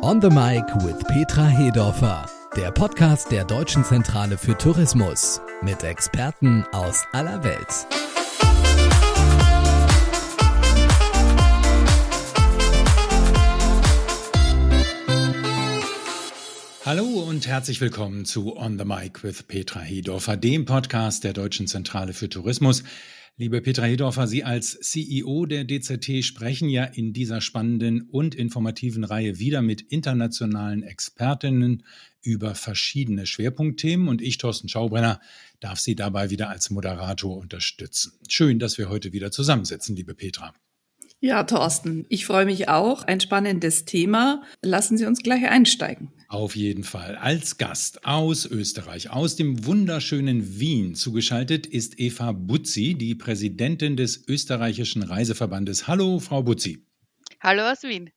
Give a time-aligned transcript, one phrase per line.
[0.00, 6.64] On the Mic with Petra Hedorfer, der Podcast der Deutschen Zentrale für Tourismus mit Experten
[6.70, 7.86] aus aller Welt.
[16.86, 21.66] Hallo und herzlich willkommen zu On the Mic with Petra Hedorfer, dem Podcast der Deutschen
[21.66, 22.84] Zentrale für Tourismus.
[23.40, 29.04] Liebe Petra Hedorfer, Sie als CEO der DZT sprechen ja in dieser spannenden und informativen
[29.04, 31.84] Reihe wieder mit internationalen Expertinnen
[32.20, 35.20] über verschiedene Schwerpunktthemen und ich, Thorsten Schaubrenner,
[35.60, 38.14] darf Sie dabei wieder als Moderator unterstützen.
[38.28, 40.52] Schön, dass wir heute wieder zusammensitzen, liebe Petra.
[41.20, 43.04] Ja, Thorsten, ich freue mich auch.
[43.04, 44.42] Ein spannendes Thema.
[44.62, 46.10] Lassen Sie uns gleich einsteigen.
[46.28, 47.16] Auf jeden Fall.
[47.16, 54.28] Als Gast aus Österreich, aus dem wunderschönen Wien zugeschaltet ist Eva Butzi, die Präsidentin des
[54.28, 55.88] österreichischen Reiseverbandes.
[55.88, 56.84] Hallo, Frau Butzi.
[57.40, 58.10] Hallo aus Wien.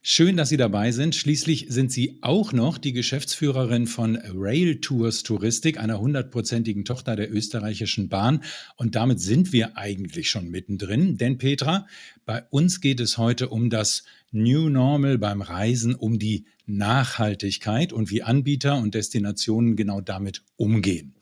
[0.00, 1.16] Schön, dass Sie dabei sind.
[1.16, 7.32] Schließlich sind Sie auch noch die Geschäftsführerin von Rail Tours Touristik, einer hundertprozentigen Tochter der
[7.32, 8.44] österreichischen Bahn.
[8.76, 11.16] Und damit sind wir eigentlich schon mittendrin.
[11.18, 11.86] Denn Petra,
[12.24, 18.10] bei uns geht es heute um das New Normal beim Reisen, um die Nachhaltigkeit und
[18.10, 21.14] wie Anbieter und Destinationen genau damit umgehen.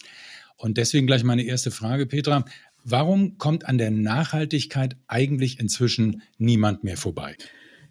[0.58, 2.44] Und deswegen gleich meine erste Frage, Petra.
[2.84, 7.36] Warum kommt an der Nachhaltigkeit eigentlich inzwischen niemand mehr vorbei?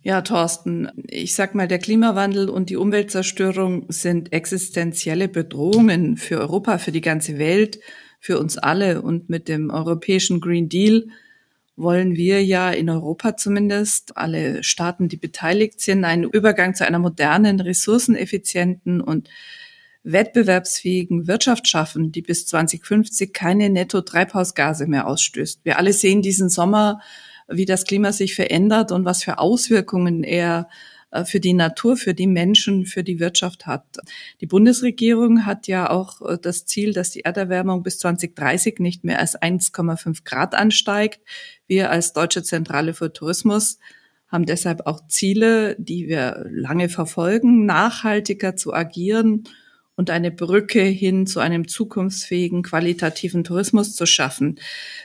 [0.07, 6.77] Ja, Thorsten, ich sag mal, der Klimawandel und die Umweltzerstörung sind existenzielle Bedrohungen für Europa,
[6.77, 7.79] für die ganze Welt,
[8.19, 9.01] für uns alle.
[9.01, 11.07] Und mit dem europäischen Green Deal
[11.75, 16.99] wollen wir ja in Europa zumindest, alle Staaten, die beteiligt sind, einen Übergang zu einer
[16.99, 19.27] modernen, ressourceneffizienten und
[20.03, 25.61] wettbewerbsfähigen Wirtschaft schaffen, die bis 2050 keine Netto-Treibhausgase mehr ausstößt.
[25.63, 26.99] Wir alle sehen diesen Sommer
[27.47, 30.67] wie das Klima sich verändert und was für Auswirkungen er
[31.11, 33.85] äh, für die Natur, für die Menschen, für die Wirtschaft hat.
[34.41, 39.19] Die Bundesregierung hat ja auch äh, das Ziel, dass die Erderwärmung bis 2030 nicht mehr
[39.19, 41.21] als 1,5 Grad ansteigt.
[41.67, 43.79] Wir als Deutsche Zentrale für Tourismus
[44.27, 49.43] haben deshalb auch Ziele, die wir lange verfolgen, nachhaltiger zu agieren
[49.95, 54.59] und eine Brücke hin zu einem zukunftsfähigen, qualitativen Tourismus zu schaffen.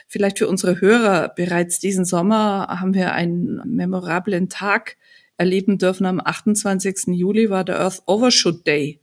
[0.07, 4.97] Vielleicht für unsere Hörer, bereits diesen Sommer haben wir einen memorablen Tag
[5.37, 6.05] erleben dürfen.
[6.05, 7.07] Am 28.
[7.07, 8.99] Juli war der Earth Overshoot Day.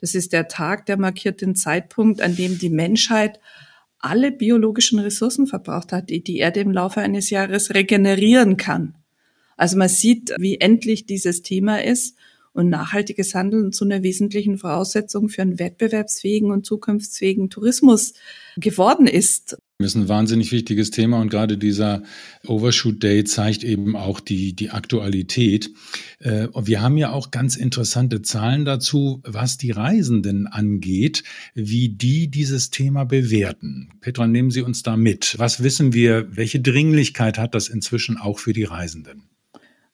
[0.00, 3.40] Das ist der Tag, der markiert den Zeitpunkt, an dem die Menschheit
[3.98, 8.94] alle biologischen Ressourcen verbraucht hat, die die Erde im Laufe eines Jahres regenerieren kann.
[9.56, 12.16] Also man sieht, wie endlich dieses Thema ist
[12.52, 18.14] und nachhaltiges Handeln zu einer wesentlichen Voraussetzung für einen wettbewerbsfähigen und zukunftsfähigen Tourismus
[18.56, 19.56] geworden ist.
[19.78, 22.02] Das ist ein wahnsinnig wichtiges Thema und gerade dieser
[22.46, 25.70] Overshoot Day zeigt eben auch die, die Aktualität.
[26.18, 31.24] Äh, wir haben ja auch ganz interessante Zahlen dazu, was die Reisenden angeht,
[31.54, 33.88] wie die dieses Thema bewerten.
[34.02, 35.36] Petra, nehmen Sie uns da mit.
[35.38, 36.36] Was wissen wir?
[36.36, 39.30] Welche Dringlichkeit hat das inzwischen auch für die Reisenden?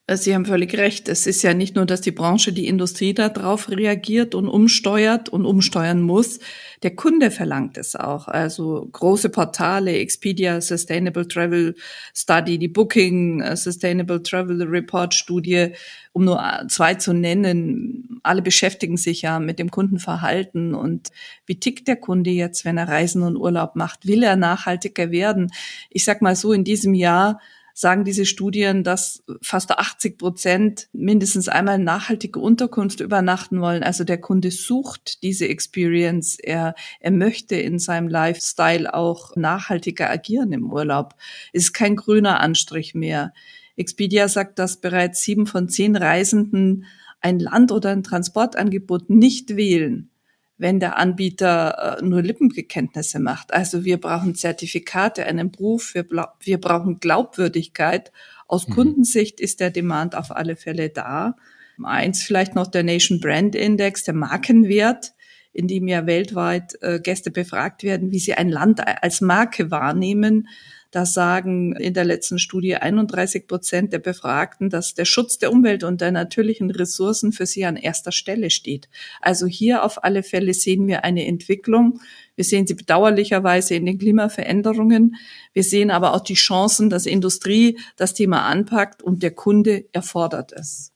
[0.08, 1.08] Sie haben völlig recht.
[1.08, 5.44] Es ist ja nicht nur, dass die Branche, die Industrie darauf reagiert und umsteuert und
[5.44, 6.38] umsteuern muss.
[6.84, 8.28] Der Kunde verlangt es auch.
[8.28, 11.74] Also große Portale, Expedia, Sustainable Travel
[12.14, 15.72] Study, die Booking, äh, Sustainable Travel Report Studie,
[16.12, 18.20] um nur zwei zu nennen.
[18.22, 21.10] Alle beschäftigen sich ja mit dem Kundenverhalten und
[21.46, 24.06] wie tickt der Kunde jetzt, wenn er Reisen und Urlaub macht?
[24.06, 25.50] Will er nachhaltiger werden?
[25.90, 27.40] Ich sag mal so, in diesem Jahr
[27.78, 33.82] sagen diese Studien, dass fast 80 Prozent mindestens einmal nachhaltige Unterkunft übernachten wollen.
[33.82, 36.38] Also der Kunde sucht diese Experience.
[36.38, 41.16] Er, er möchte in seinem Lifestyle auch nachhaltiger agieren im Urlaub.
[41.53, 43.34] Es ist kein grüner Anstrich mehr.
[43.76, 46.86] Expedia sagt, dass bereits sieben von zehn Reisenden
[47.20, 50.09] ein Land oder ein Transportangebot nicht wählen,
[50.58, 53.52] wenn der Anbieter äh, nur Lippenbekenntnisse macht.
[53.52, 56.06] Also wir brauchen Zertifikate, einen Beruf, wir,
[56.40, 58.12] wir brauchen Glaubwürdigkeit.
[58.46, 58.72] Aus mhm.
[58.72, 61.36] Kundensicht ist der Demand auf alle Fälle da.
[61.82, 65.12] Eins vielleicht noch der Nation Brand Index, der Markenwert,
[65.53, 70.48] in dem ja weltweit äh, Gäste befragt werden, wie sie ein Land als Marke wahrnehmen.
[70.91, 75.84] Da sagen in der letzten Studie 31 Prozent der Befragten, dass der Schutz der Umwelt
[75.84, 78.88] und der natürlichen Ressourcen für sie an erster Stelle steht.
[79.21, 82.00] Also hier auf alle Fälle sehen wir eine Entwicklung.
[82.34, 85.16] Wir sehen sie bedauerlicherweise in den Klimaveränderungen.
[85.53, 90.53] Wir sehen aber auch die Chancen, dass Industrie das Thema anpackt und der Kunde erfordert
[90.53, 90.92] es.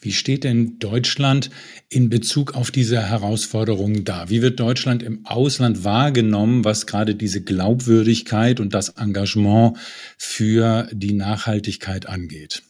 [0.00, 1.50] Wie steht denn Deutschland
[1.88, 4.28] in Bezug auf diese Herausforderungen da?
[4.28, 9.78] Wie wird Deutschland im Ausland wahrgenommen, was gerade diese Glaubwürdigkeit und das Engagement
[10.18, 12.62] für die Nachhaltigkeit angeht?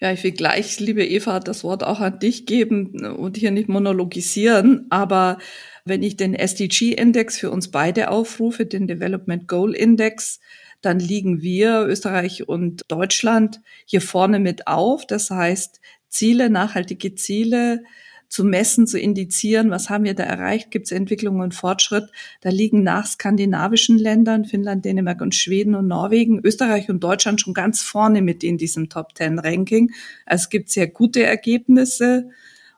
[0.00, 3.68] Ja, ich will gleich, liebe Eva, das Wort auch an dich geben und hier nicht
[3.68, 4.86] monologisieren.
[4.90, 5.38] Aber
[5.84, 10.38] wenn ich den SDG-Index für uns beide aufrufe, den Development Goal Index,
[10.80, 15.04] dann liegen wir, Österreich und Deutschland, hier vorne mit auf.
[15.04, 17.82] Das heißt, Ziele, nachhaltige Ziele
[18.28, 22.10] zu messen, zu indizieren, was haben wir da erreicht, gibt es Entwicklung und Fortschritt.
[22.42, 27.54] Da liegen nach skandinavischen Ländern, Finnland, Dänemark und Schweden und Norwegen, Österreich und Deutschland schon
[27.54, 29.92] ganz vorne mit in diesem Top Ten Ranking.
[30.26, 32.28] Also es gibt sehr gute Ergebnisse.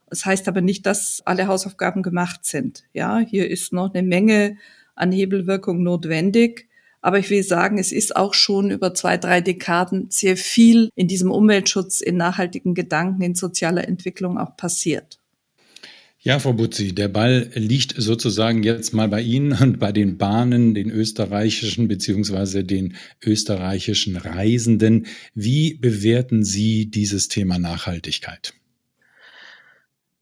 [0.08, 2.84] Das heißt aber nicht, dass alle Hausaufgaben gemacht sind.
[2.92, 4.56] Ja, hier ist noch eine Menge
[4.94, 6.68] an Hebelwirkung notwendig.
[7.02, 11.08] Aber ich will sagen, es ist auch schon über zwei, drei Dekaden sehr viel in
[11.08, 15.18] diesem Umweltschutz, in nachhaltigen Gedanken, in sozialer Entwicklung auch passiert.
[16.22, 20.74] Ja, Frau Butzi, der Ball liegt sozusagen jetzt mal bei Ihnen und bei den Bahnen,
[20.74, 22.94] den österreichischen beziehungsweise den
[23.24, 25.06] österreichischen Reisenden.
[25.34, 28.52] Wie bewerten Sie dieses Thema Nachhaltigkeit?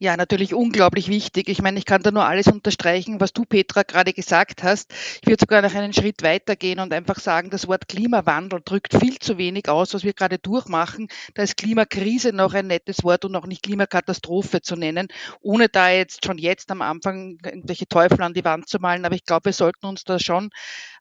[0.00, 1.48] Ja, natürlich unglaublich wichtig.
[1.48, 4.92] Ich meine, ich kann da nur alles unterstreichen, was du, Petra, gerade gesagt hast.
[5.22, 9.18] Ich würde sogar noch einen Schritt weitergehen und einfach sagen, das Wort Klimawandel drückt viel
[9.18, 11.08] zu wenig aus, was wir gerade durchmachen.
[11.34, 15.08] Da ist Klimakrise noch ein nettes Wort und auch nicht Klimakatastrophe zu nennen,
[15.40, 19.04] ohne da jetzt schon jetzt am Anfang irgendwelche Teufel an die Wand zu malen.
[19.04, 20.50] Aber ich glaube, wir sollten uns da schon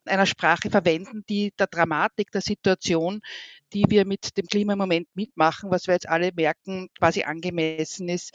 [0.06, 3.22] einer Sprache verwenden, die der Dramatik der Situation
[3.74, 8.10] die wir mit dem Klima im Moment mitmachen, was wir jetzt alle merken, quasi angemessen
[8.10, 8.32] ist.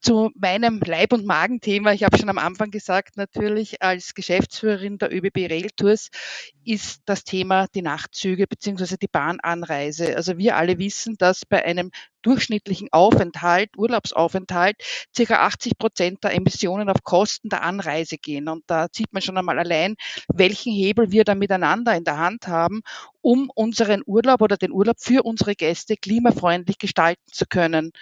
[0.00, 5.12] Zu meinem Leib- und Magenthema, ich habe schon am Anfang gesagt, natürlich als Geschäftsführerin der
[5.12, 6.08] ÖBB Rail Tours
[6.64, 10.16] ist das Thema die Nachtzüge beziehungsweise die Bahnanreise.
[10.16, 11.90] Also wir alle wissen, dass bei einem
[12.22, 14.76] durchschnittlichen Aufenthalt, Urlaubsaufenthalt,
[15.14, 18.48] circa 80 Prozent der Emissionen auf Kosten der Anreise gehen.
[18.48, 19.96] Und da sieht man schon einmal allein,
[20.28, 22.82] welchen Hebel wir da miteinander in der Hand haben,
[23.22, 27.92] um unseren Urlaub oder den Urlaub für unsere Gäste klimafreundlich gestalten zu können.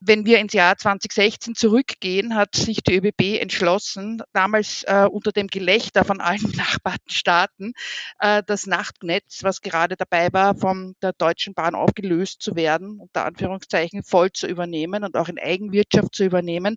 [0.00, 5.46] Wenn wir ins Jahr 2016 zurückgehen, hat sich die ÖBB entschlossen, damals äh, unter dem
[5.46, 7.72] Gelächter von allen benachbarten Staaten,
[8.18, 13.24] äh, das Nachtnetz, was gerade dabei war, von der Deutschen Bahn aufgelöst zu werden, unter
[13.24, 13.61] Anführungszeichen
[14.04, 16.76] voll zu übernehmen und auch in Eigenwirtschaft zu übernehmen.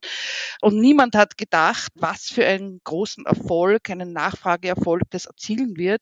[0.62, 6.02] Und niemand hat gedacht, was für einen großen Erfolg, einen Nachfrageerfolg das erzielen wird.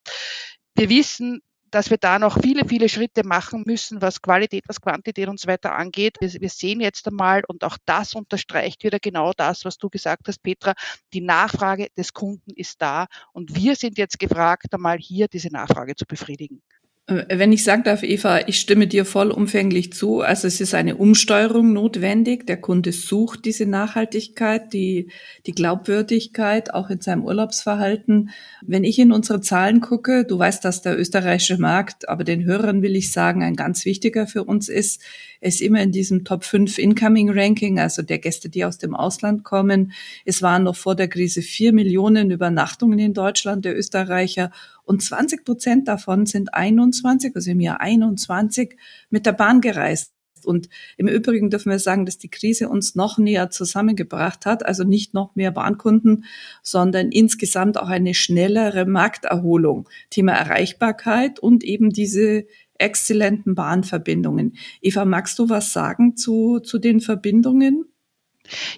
[0.75, 1.41] Wir wissen,
[1.73, 5.47] dass wir da noch viele, viele Schritte machen müssen, was Qualität, was Quantität und so
[5.47, 6.17] weiter angeht.
[6.19, 10.27] Wir, wir sehen jetzt einmal, und auch das unterstreicht wieder genau das, was du gesagt
[10.27, 10.73] hast, Petra,
[11.13, 15.95] die Nachfrage des Kunden ist da und wir sind jetzt gefragt, einmal hier diese Nachfrage
[15.95, 16.61] zu befriedigen.
[17.07, 20.21] Äh, wenn ich sagen darf, Eva, ich stimme dir vollumfänglich zu.
[20.21, 22.47] Also es ist eine Umsteuerung notwendig.
[22.47, 25.09] Der Kunde sucht diese Nachhaltigkeit, die,
[25.45, 28.29] die Glaubwürdigkeit auch in seinem Urlaubsverhalten.
[28.61, 32.81] Wenn ich in unsere Zahlen gucke, du weißt, dass der österreichische Markt, aber den Hörern
[32.81, 35.01] will ich sagen, ein ganz wichtiger für uns ist,
[35.43, 39.43] ist immer in diesem Top 5 Incoming Ranking, also der Gäste, die aus dem Ausland
[39.43, 39.91] kommen.
[40.25, 44.51] Es waren noch vor der Krise vier Millionen Übernachtungen in Deutschland der Österreicher
[44.85, 48.77] und 20 Prozent davon sind 21, also im Jahr 21
[49.09, 50.13] mit der Bahn gereist.
[50.45, 54.65] Und im Übrigen dürfen wir sagen, dass die Krise uns noch näher zusammengebracht hat.
[54.65, 56.25] Also nicht noch mehr Bahnkunden,
[56.61, 59.87] sondern insgesamt auch eine schnellere Markterholung.
[60.09, 62.45] Thema Erreichbarkeit und eben diese
[62.77, 64.55] exzellenten Bahnverbindungen.
[64.81, 67.85] Eva, magst du was sagen zu, zu den Verbindungen?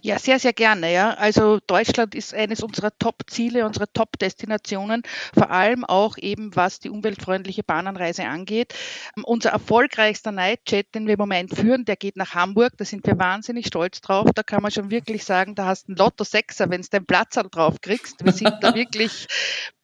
[0.01, 0.94] Ja, sehr, sehr gerne.
[0.94, 1.16] Ja.
[1.16, 5.02] Also Deutschland ist eines unserer Top-Ziele, unserer Top-Destinationen,
[5.33, 8.75] vor allem auch eben was die umweltfreundliche Bahnanreise angeht.
[9.23, 12.73] Unser erfolgreichster Nightjet, den wir im Moment führen, der geht nach Hamburg.
[12.78, 14.30] Da sind wir wahnsinnig stolz drauf.
[14.35, 17.35] Da kann man schon wirklich sagen, da hast du einen Lotto-Sechser, wenn du den Platz
[17.35, 18.23] drauf kriegst.
[18.23, 19.28] Wir sind da wirklich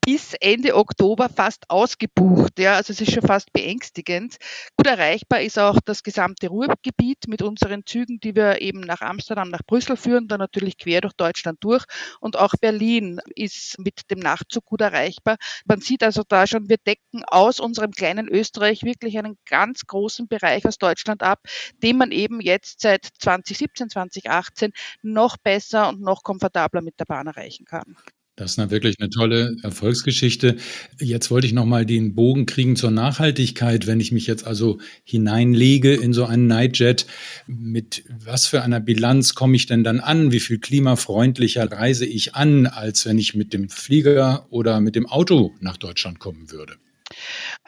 [0.03, 2.57] bis Ende Oktober fast ausgebucht.
[2.57, 4.37] Ja, also es ist schon fast beängstigend.
[4.75, 9.49] Gut erreichbar ist auch das gesamte Ruhrgebiet mit unseren Zügen, die wir eben nach Amsterdam,
[9.49, 11.85] nach Brüssel führen, dann natürlich quer durch Deutschland durch.
[12.19, 15.37] Und auch Berlin ist mit dem Nachtzug gut erreichbar.
[15.65, 20.27] Man sieht also da schon, wir decken aus unserem kleinen Österreich wirklich einen ganz großen
[20.27, 21.41] Bereich aus Deutschland ab,
[21.83, 24.71] den man eben jetzt seit 2017, 2018
[25.03, 27.95] noch besser und noch komfortabler mit der Bahn erreichen kann.
[28.37, 30.55] Das ist wirklich eine tolle Erfolgsgeschichte.
[30.99, 33.87] Jetzt wollte ich nochmal den Bogen kriegen zur Nachhaltigkeit.
[33.87, 37.05] Wenn ich mich jetzt also hineinlege in so einen Nightjet,
[37.45, 40.31] mit was für einer Bilanz komme ich denn dann an?
[40.31, 45.07] Wie viel klimafreundlicher reise ich an, als wenn ich mit dem Flieger oder mit dem
[45.07, 46.77] Auto nach Deutschland kommen würde?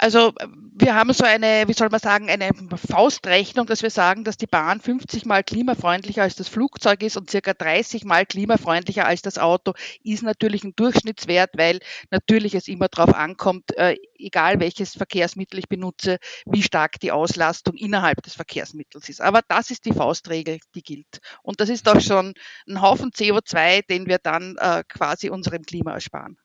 [0.04, 0.34] Also
[0.76, 4.48] wir haben so eine, wie soll man sagen, eine Faustrechnung, dass wir sagen, dass die
[4.48, 9.38] Bahn 50 mal klimafreundlicher als das Flugzeug ist und circa 30 mal klimafreundlicher als das
[9.38, 9.72] Auto,
[10.04, 11.80] ist natürlich ein Durchschnittswert, weil
[12.12, 17.76] natürlich es immer darauf ankommt, äh, egal welches Verkehrsmittel ich benutze, wie stark die Auslastung
[17.76, 19.22] innerhalb des Verkehrsmittels ist.
[19.22, 21.22] Aber das ist die Faustregel, die gilt.
[21.44, 22.34] Und das ist doch schon
[22.68, 26.38] ein Haufen CO2, den wir dann äh, quasi unserem Klima ersparen.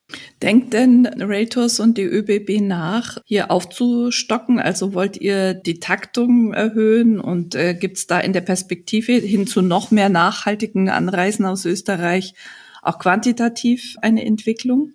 [0.42, 4.58] Denkt denn Railtours und die ÖBB nach, hier aufzustocken?
[4.58, 9.46] Also wollt ihr die Taktung erhöhen und äh, gibt es da in der Perspektive hin
[9.46, 12.34] zu noch mehr nachhaltigen Anreisen aus Österreich
[12.82, 14.92] auch quantitativ eine Entwicklung?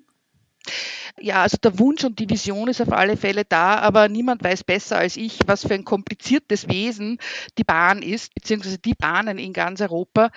[1.19, 4.63] Ja, also der Wunsch und die Vision ist auf alle Fälle da, aber niemand weiß
[4.63, 7.19] besser als ich, was für ein kompliziertes Wesen
[7.57, 10.31] die Bahn ist, beziehungsweise die Bahnen in ganz Europa.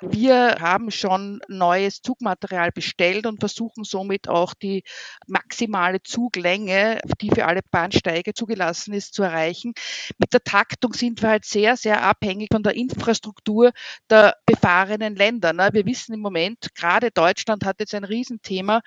[0.00, 4.84] Wir haben schon neues Zugmaterial bestellt und versuchen somit auch die
[5.26, 9.74] maximale Zuglänge, die für alle Bahnsteige zugelassen ist, zu erreichen.
[10.18, 13.72] Mit der Taktung sind wir halt sehr, sehr abhängig von der Infrastruktur
[14.08, 15.52] der befahrenen Länder.
[15.52, 15.70] Ne?
[15.72, 18.80] Wir wissen im Moment, gerade Deutschland hat jetzt ein Riesenthema,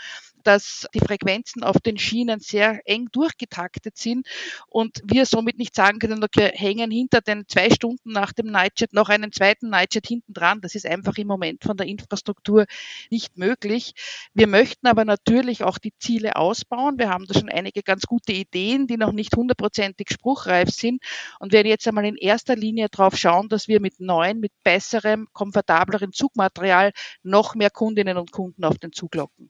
[0.46, 4.27] dass die Frequenzen auf den Schienen sehr eng durchgetaktet sind
[4.68, 8.94] und wir somit nicht sagen können, okay, hängen hinter den zwei Stunden nach dem Nightjet
[8.94, 10.62] noch einen zweiten Nightjet hinten dran.
[10.62, 12.65] Das ist einfach im Moment von der Infrastruktur
[13.10, 13.94] nicht möglich.
[14.34, 16.98] Wir möchten aber natürlich auch die Ziele ausbauen.
[16.98, 21.04] Wir haben da schon einige ganz gute Ideen, die noch nicht hundertprozentig spruchreif sind
[21.39, 25.27] und werden jetzt einmal in erster Linie darauf schauen, dass wir mit neuen, mit besserem,
[25.34, 26.92] komfortableren Zugmaterial
[27.24, 29.50] noch mehr Kundinnen und Kunden auf den Zug locken.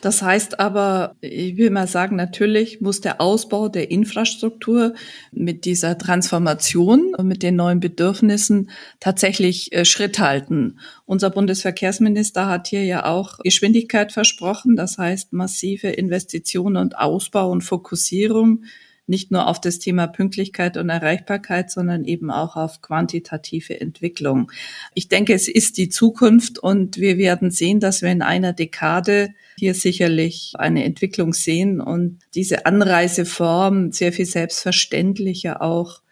[0.00, 4.94] Das heißt, heißt aber, ich will mal sagen, natürlich muss der Ausbau der Infrastruktur
[5.30, 10.78] mit dieser Transformation und mit den neuen Bedürfnissen tatsächlich äh, Schritt halten.
[11.04, 17.60] Unser Bundesverkehrsminister hat hier ja auch Geschwindigkeit versprochen, das heißt massive Investitionen und Ausbau und
[17.60, 18.64] Fokussierung
[19.06, 24.50] nicht nur auf das Thema Pünktlichkeit und Erreichbarkeit, sondern eben auch auf quantitative Entwicklung.
[24.94, 29.34] Ich denke, es ist die Zukunft und wir werden sehen, dass wir in einer Dekade
[29.58, 36.02] hier sicherlich eine Entwicklung sehen und diese Anreiseform sehr viel selbstverständlicher auch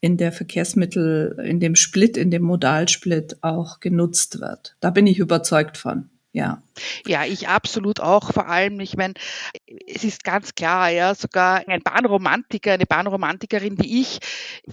[0.00, 4.76] in der Verkehrsmittel, in dem Split, in dem Modalsplit auch genutzt wird.
[4.80, 6.10] Da bin ich überzeugt von.
[6.32, 6.62] Ja.
[7.08, 8.32] Ja, ich absolut auch.
[8.32, 9.14] Vor allem, ich meine,
[9.86, 14.18] es ist ganz klar, ja, sogar ein Bahnromantiker, eine Bahnromantikerin wie ich,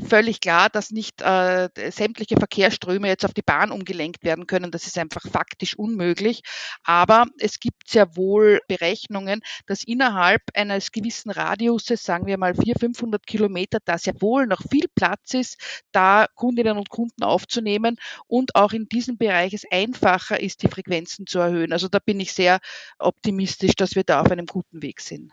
[0.07, 4.71] völlig klar, dass nicht äh, sämtliche Verkehrsströme jetzt auf die Bahn umgelenkt werden können.
[4.71, 6.41] Das ist einfach faktisch unmöglich.
[6.83, 12.79] Aber es gibt sehr wohl Berechnungen, dass innerhalb eines gewissen Radiuses, sagen wir mal 400,
[12.79, 15.57] 500 Kilometer, da sehr wohl noch viel Platz ist,
[15.91, 17.97] da Kundinnen und Kunden aufzunehmen
[18.27, 21.71] und auch in diesem Bereich es einfacher ist, die Frequenzen zu erhöhen.
[21.73, 22.60] Also da bin sehr
[23.00, 25.32] optimistisch, dass wir da auf einem guten Weg sind.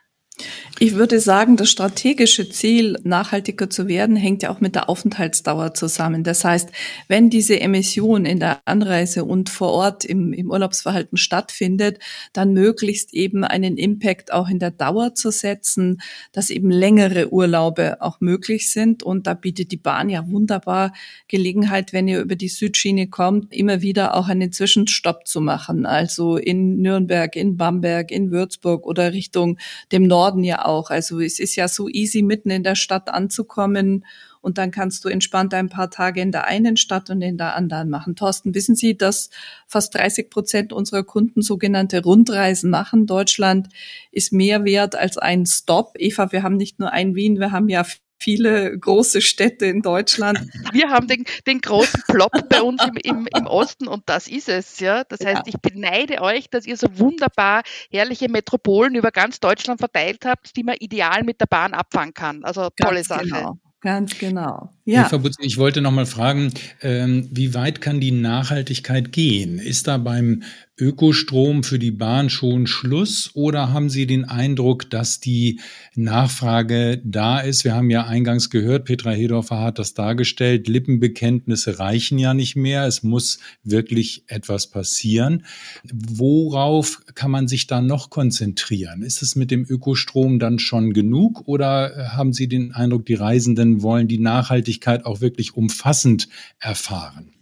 [0.83, 5.75] Ich würde sagen, das strategische Ziel, nachhaltiger zu werden, hängt ja auch mit der Aufenthaltsdauer
[5.75, 6.25] zusammen.
[6.25, 6.71] Das heißt,
[7.07, 11.99] wenn diese Emission in der Anreise und vor Ort im, im Urlaubsverhalten stattfindet,
[12.33, 16.01] dann möglichst eben einen Impact auch in der Dauer zu setzen,
[16.33, 19.03] dass eben längere Urlaube auch möglich sind.
[19.03, 20.95] Und da bietet die Bahn ja wunderbar
[21.29, 25.85] Gelegenheit, wenn ihr über die Südschiene kommt, immer wieder auch einen Zwischenstopp zu machen.
[25.85, 29.59] Also in Nürnberg, in Bamberg, in Würzburg oder Richtung
[29.93, 30.91] dem Norden Norden ja auch.
[30.91, 34.05] Also es ist ja so easy, mitten in der Stadt anzukommen
[34.41, 37.57] und dann kannst du entspannt ein paar Tage in der einen Stadt und in der
[37.57, 38.17] anderen machen.
[38.17, 39.31] Thorsten, wissen Sie, dass
[39.67, 43.07] fast 30 Prozent unserer Kunden sogenannte Rundreisen machen?
[43.07, 43.69] Deutschland
[44.13, 45.95] ist mehr wert als ein Stop.
[45.99, 47.85] Eva, wir haben nicht nur ein Wien, wir haben ja
[48.21, 50.39] viele große Städte in Deutschland.
[50.73, 54.49] Wir haben den, den großen Plop bei uns im, im, im Osten und das ist
[54.49, 55.05] es, ja.
[55.05, 55.43] Das heißt, ja.
[55.47, 60.63] ich beneide euch, dass ihr so wunderbar herrliche Metropolen über ganz Deutschland verteilt habt, die
[60.63, 62.45] man ideal mit der Bahn abfangen kann.
[62.45, 63.25] Also tolle ganz Sache.
[63.25, 63.59] Genau.
[63.81, 64.71] Ganz genau.
[64.91, 65.07] Ja.
[65.07, 69.61] Eva Butz, ich wollte noch mal fragen, ähm, wie weit kann die Nachhaltigkeit gehen?
[69.61, 70.43] Ist da beim
[70.81, 75.61] Ökostrom für die Bahn schon Schluss oder haben Sie den Eindruck, dass die
[75.95, 77.65] Nachfrage da ist?
[77.65, 82.87] Wir haben ja eingangs gehört, Petra Hedorfer hat das dargestellt, Lippenbekenntnisse reichen ja nicht mehr,
[82.87, 85.45] es muss wirklich etwas passieren.
[85.93, 89.03] Worauf kann man sich da noch konzentrieren?
[89.03, 93.83] Ist es mit dem Ökostrom dann schon genug oder haben Sie den Eindruck, die Reisenden
[93.83, 97.35] wollen die Nachhaltigkeit auch wirklich umfassend erfahren?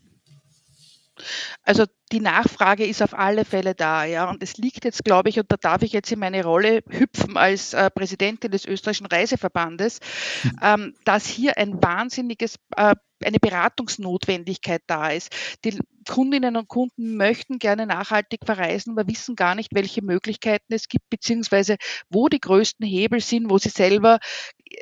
[1.63, 4.29] Also die Nachfrage ist auf alle Fälle da, ja.
[4.31, 7.37] Und es liegt jetzt, glaube ich, und da darf ich jetzt in meine Rolle hüpfen
[7.37, 10.01] als äh, Präsidentin des österreichischen Reiseverbandes,
[10.43, 10.59] mhm.
[10.63, 15.35] ähm, dass hier ein wahnsinniges äh, eine Beratungsnotwendigkeit da ist.
[15.65, 20.89] Die Kundinnen und Kunden möchten gerne nachhaltig verreisen, aber wissen gar nicht, welche Möglichkeiten es
[20.89, 21.77] gibt, beziehungsweise
[22.09, 24.19] wo die größten Hebel sind, wo sie selber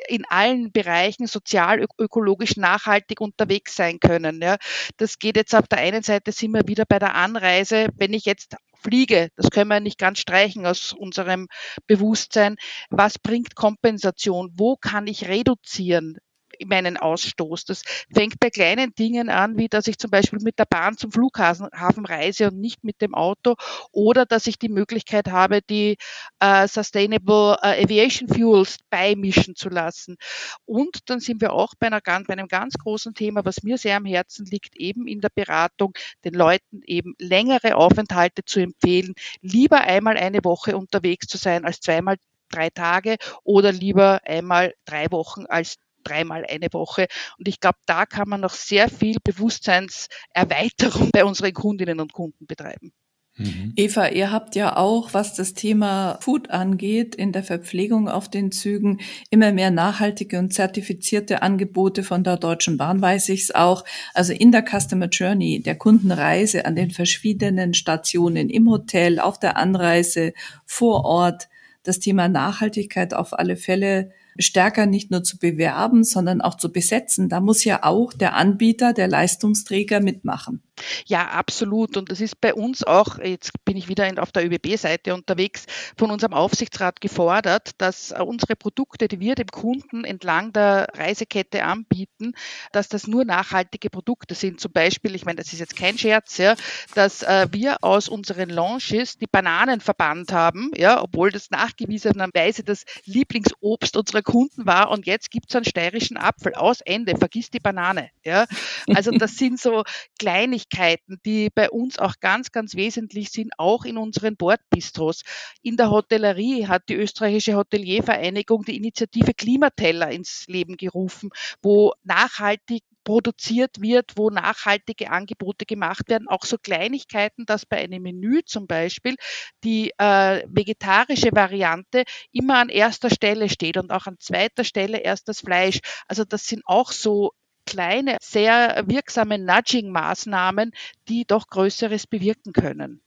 [0.07, 4.41] in allen Bereichen sozial, ökologisch nachhaltig unterwegs sein können.
[4.41, 4.57] Ja.
[4.97, 7.89] Das geht jetzt auf der einen Seite sind wir wieder bei der Anreise.
[7.97, 11.47] Wenn ich jetzt fliege, das können wir nicht ganz streichen aus unserem
[11.87, 12.55] Bewusstsein.
[12.89, 14.51] Was bringt Kompensation?
[14.55, 16.17] Wo kann ich reduzieren?
[16.65, 17.65] Meinen Ausstoß.
[17.65, 17.83] Das
[18.13, 22.05] fängt bei kleinen Dingen an, wie dass ich zum Beispiel mit der Bahn zum Flughafen
[22.05, 23.55] reise und nicht mit dem Auto
[23.91, 25.97] oder dass ich die Möglichkeit habe, die
[26.39, 30.17] äh, Sustainable äh, Aviation Fuels beimischen zu lassen.
[30.65, 33.97] Und dann sind wir auch bei, einer, bei einem ganz großen Thema, was mir sehr
[33.97, 39.81] am Herzen liegt, eben in der Beratung, den Leuten eben längere Aufenthalte zu empfehlen, lieber
[39.81, 42.17] einmal eine Woche unterwegs zu sein als zweimal
[42.49, 45.75] drei Tage oder lieber einmal drei Wochen als
[46.07, 47.07] dreimal eine Woche.
[47.37, 52.45] Und ich glaube, da kann man noch sehr viel Bewusstseinserweiterung bei unseren Kundinnen und Kunden
[52.47, 52.93] betreiben.
[53.37, 53.73] Mhm.
[53.75, 58.51] Eva, ihr habt ja auch, was das Thema Food angeht, in der Verpflegung auf den
[58.51, 58.99] Zügen
[59.29, 63.83] immer mehr nachhaltige und zertifizierte Angebote von der Deutschen Bahn, weiß ich es auch.
[64.15, 69.57] Also in der Customer Journey, der Kundenreise an den verschiedenen Stationen im Hotel, auf der
[69.57, 70.33] Anreise,
[70.65, 71.47] vor Ort,
[71.83, 77.29] das Thema Nachhaltigkeit auf alle Fälle stärker nicht nur zu bewerben, sondern auch zu besetzen.
[77.29, 80.61] Da muss ja auch der Anbieter, der Leistungsträger mitmachen.
[81.05, 81.97] Ja, absolut.
[81.97, 85.65] Und das ist bei uns auch, jetzt bin ich wieder auf der ÖBB-Seite unterwegs,
[85.97, 92.33] von unserem Aufsichtsrat gefordert, dass unsere Produkte, die wir dem Kunden entlang der Reisekette anbieten,
[92.71, 94.59] dass das nur nachhaltige Produkte sind.
[94.59, 96.55] Zum Beispiel, ich meine, das ist jetzt kein Scherz, ja,
[96.93, 102.85] dass äh, wir aus unseren Launches die Bananen verbannt haben, ja, obwohl das nachgewiesenerweise das
[103.05, 106.53] Lieblingsobst unserer Kunden war und jetzt gibt es einen steirischen Apfel.
[106.53, 108.09] Aus Ende, vergiss die Banane.
[108.25, 108.45] Ja.
[108.93, 109.83] Also das sind so
[110.19, 115.21] Kleinigkeiten, die bei uns auch ganz, ganz wesentlich sind, auch in unseren Bordbistros.
[115.63, 121.29] In der Hotellerie hat die österreichische Hoteliervereinigung die Initiative Klimateller ins Leben gerufen,
[121.61, 126.27] wo nachhaltig produziert wird, wo nachhaltige Angebote gemacht werden.
[126.27, 129.15] Auch so Kleinigkeiten, dass bei einem Menü zum Beispiel
[129.63, 135.29] die äh, vegetarische Variante immer an erster Stelle steht und auch an zweiter Stelle erst
[135.29, 135.79] das Fleisch.
[136.09, 137.31] Also das sind auch so
[137.65, 140.73] kleine, sehr wirksame Nudging-Maßnahmen,
[141.07, 143.01] die doch Größeres bewirken können.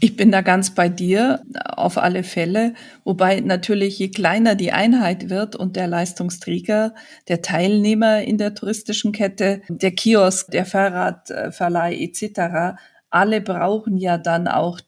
[0.00, 2.74] Ich bin da ganz bei dir, auf alle Fälle.
[3.04, 6.94] Wobei natürlich, je kleiner die Einheit wird und der Leistungsträger,
[7.28, 12.76] der Teilnehmer in der touristischen Kette, der Kiosk, der Fahrradverleih etc.,
[13.10, 14.80] alle brauchen ja dann auch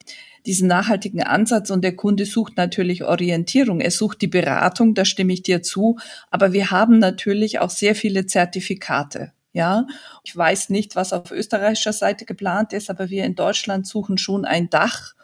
[0.47, 3.81] diesen nachhaltigen Ansatz und der Kunde sucht natürlich Orientierung.
[3.81, 5.99] Er sucht die Beratung, da stimme ich dir zu.
[6.31, 9.33] Aber wir haben natürlich auch sehr viele Zertifikate.
[9.55, 9.87] Ja,
[10.25, 14.45] ich weiß nicht, was auf österreichischer Seite geplant ist, aber wir in Deutschland suchen schon
[14.45, 15.15] ein Dach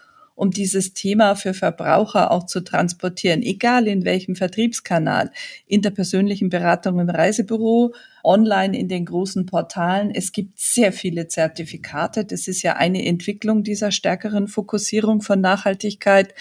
[0.40, 5.30] um dieses Thema für Verbraucher auch zu transportieren, egal in welchem Vertriebskanal,
[5.66, 7.92] in der persönlichen Beratung im Reisebüro,
[8.24, 10.10] online in den großen Portalen.
[10.10, 12.24] Es gibt sehr viele Zertifikate.
[12.24, 16.32] Das ist ja eine Entwicklung dieser stärkeren Fokussierung von Nachhaltigkeit.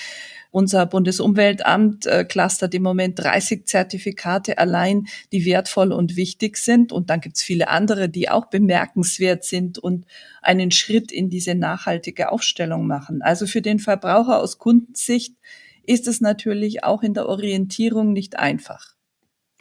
[0.51, 6.91] Unser Bundesumweltamt äh, clustert im Moment 30 Zertifikate allein, die wertvoll und wichtig sind.
[6.91, 10.05] Und dann gibt es viele andere, die auch bemerkenswert sind und
[10.41, 13.21] einen Schritt in diese nachhaltige Aufstellung machen.
[13.21, 15.35] Also für den Verbraucher aus Kundensicht
[15.83, 18.98] ist es natürlich auch in der Orientierung nicht einfach.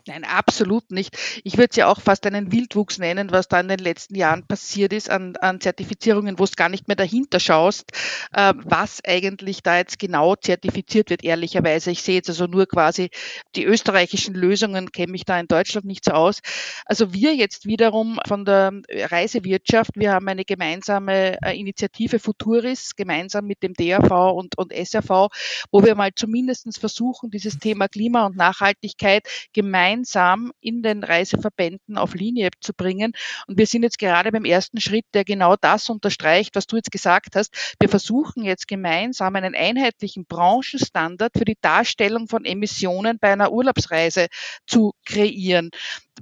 [0.09, 1.19] Nein, absolut nicht.
[1.45, 4.47] Ich würde es ja auch fast einen Wildwuchs nennen, was da in den letzten Jahren
[4.47, 7.93] passiert ist an, an Zertifizierungen, wo es gar nicht mehr dahinter schaust,
[8.33, 11.91] äh, was eigentlich da jetzt genau zertifiziert wird, ehrlicherweise.
[11.91, 13.11] Ich sehe jetzt also nur quasi
[13.55, 16.41] die österreichischen Lösungen, kenne mich da in Deutschland nicht so aus.
[16.87, 23.45] Also wir jetzt wiederum von der Reisewirtschaft, wir haben eine gemeinsame äh, Initiative Futuris, gemeinsam
[23.45, 25.29] mit dem DAV und, und SRV,
[25.71, 31.99] wo wir mal zumindestens versuchen, dieses Thema Klima und Nachhaltigkeit gemeinsam gemeinsam in den Reiseverbänden
[31.99, 33.13] auf Linie zu bringen.
[33.47, 36.93] Und wir sind jetzt gerade beim ersten Schritt, der genau das unterstreicht, was du jetzt
[36.93, 37.75] gesagt hast.
[37.81, 44.29] Wir versuchen jetzt gemeinsam einen einheitlichen Branchenstandard für die Darstellung von Emissionen bei einer Urlaubsreise
[44.67, 45.71] zu kreieren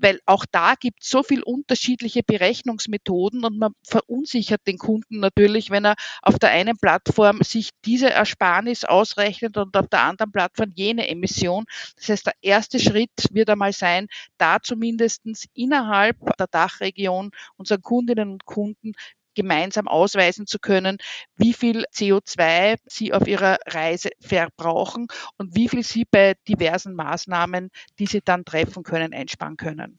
[0.01, 5.71] weil auch da gibt es so viel unterschiedliche Berechnungsmethoden und man verunsichert den Kunden natürlich,
[5.71, 10.73] wenn er auf der einen Plattform sich diese Ersparnis ausrechnet und auf der anderen Plattform
[10.75, 11.65] jene Emission.
[11.97, 15.23] Das heißt, der erste Schritt wird einmal sein, da zumindest
[15.55, 18.93] innerhalb der Dachregion unseren Kundinnen und Kunden
[19.37, 20.99] gemeinsam ausweisen zu können,
[21.37, 25.07] wie viel CO2 sie auf ihrer Reise verbrauchen
[25.39, 27.71] und wie viel sie bei diversen Maßnahmen,
[28.01, 29.99] die sie dann treffen können, einsparen können.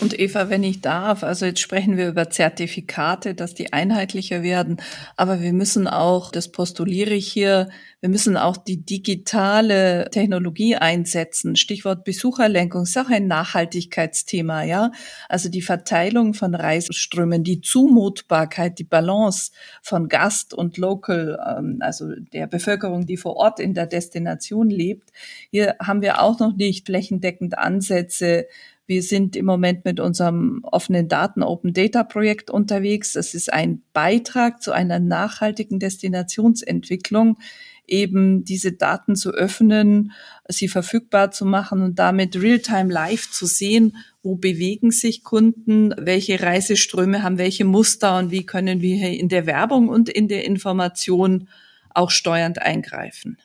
[0.00, 4.80] Und Eva, wenn ich darf, also jetzt sprechen wir über Zertifikate, dass die einheitlicher werden,
[5.16, 7.68] aber wir müssen auch, das postuliere ich hier,
[8.00, 11.56] wir müssen auch die digitale Technologie einsetzen.
[11.56, 14.92] Stichwort Besucherlenkung ist auch ein Nachhaltigkeitsthema, ja.
[15.28, 19.50] Also die Verteilung von Reiseströmen, die Zumutbarkeit, die Balance
[19.82, 25.10] von Gast und Local, ähm, also der Bevölkerung, die vor Ort in der Destination lebt.
[25.50, 28.46] Hier haben wir auch noch nicht flächendeckend Ansätze,
[28.88, 33.14] wir sind im Moment mit unserem offenen Daten Open Data Projekt unterwegs.
[33.14, 37.38] Das ist ein Beitrag zu einer nachhaltigen Destinationsentwicklung,
[37.86, 40.12] eben diese Daten zu öffnen,
[40.48, 46.40] sie verfügbar zu machen und damit real-time live zu sehen, wo bewegen sich Kunden, welche
[46.40, 51.48] Reiseströme haben welche Muster und wie können wir in der Werbung und in der Information
[51.90, 53.38] auch steuernd eingreifen.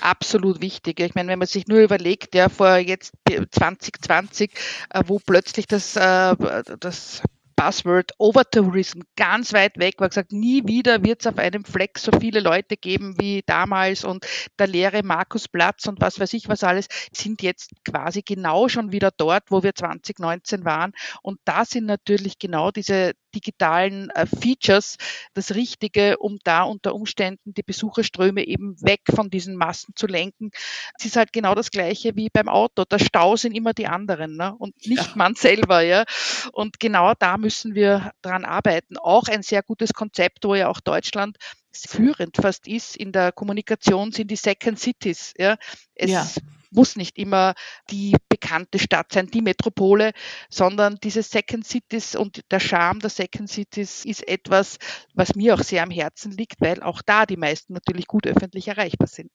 [0.00, 1.00] Absolut wichtig.
[1.00, 4.50] Ich meine, wenn man sich nur überlegt, ja, vor jetzt 2020,
[4.90, 6.36] äh, wo plötzlich das, äh,
[6.78, 7.22] das
[7.62, 12.10] Buzzword Overtourism ganz weit weg war, gesagt, nie wieder wird es auf einem Fleck so
[12.18, 14.26] viele Leute geben wie damals und
[14.58, 19.12] der leere Markusplatz und was weiß ich was alles, sind jetzt quasi genau schon wieder
[19.16, 20.92] dort, wo wir 2019 waren.
[21.22, 24.96] Und da sind natürlich genau diese digitalen äh, Features
[25.34, 30.50] das Richtige, um da unter Umständen die Besucherströme eben weg von diesen Massen zu lenken.
[30.98, 32.84] Es ist halt genau das Gleiche wie beim Auto.
[32.84, 34.54] Der Stau sind immer die anderen ne?
[34.58, 35.12] und nicht ja.
[35.14, 35.82] man selber.
[35.82, 36.04] Ja?
[36.52, 38.96] Und genau da müssen wir dran arbeiten.
[38.98, 41.36] Auch ein sehr gutes Konzept, wo ja auch Deutschland
[41.74, 45.32] führend fast ist in der Kommunikation, sind die Second Cities.
[45.38, 45.56] Ja?
[45.94, 46.26] Es ja
[46.72, 47.54] muss nicht immer
[47.90, 50.12] die bekannte Stadt sein, die Metropole,
[50.48, 54.78] sondern diese Second Cities und der Charme der Second Cities ist etwas,
[55.14, 58.68] was mir auch sehr am Herzen liegt, weil auch da die meisten natürlich gut öffentlich
[58.68, 59.30] erreichbar sind.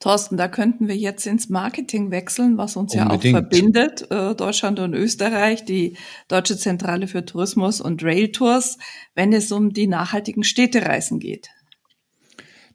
[0.00, 3.24] Thorsten, da könnten wir jetzt ins Marketing wechseln, was uns Unbedingt.
[3.24, 5.96] ja auch verbindet, äh, Deutschland und Österreich, die
[6.28, 8.76] Deutsche Zentrale für Tourismus und Rail Tours,
[9.14, 11.48] wenn es um die nachhaltigen Städtereisen geht.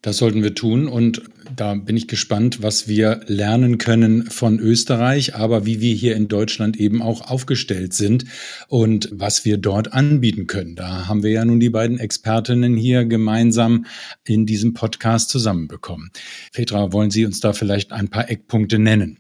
[0.01, 5.35] Das sollten wir tun und da bin ich gespannt, was wir lernen können von Österreich,
[5.35, 8.23] aber wie wir hier in Deutschland eben auch aufgestellt sind
[8.69, 10.77] und was wir dort anbieten können.
[10.77, 13.85] Da haben wir ja nun die beiden Expertinnen hier gemeinsam
[14.23, 16.12] in diesem Podcast zusammenbekommen.
[16.53, 19.19] Petra, wollen Sie uns da vielleicht ein paar Eckpunkte nennen?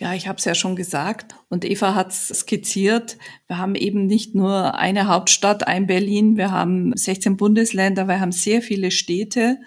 [0.00, 3.18] Ja, ich habe es ja schon gesagt und Eva hat es skizziert.
[3.46, 8.32] Wir haben eben nicht nur eine Hauptstadt, ein Berlin, wir haben 16 Bundesländer, wir haben
[8.32, 9.58] sehr viele Städte